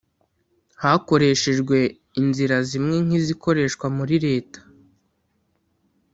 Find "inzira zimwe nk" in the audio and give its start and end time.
2.21-3.11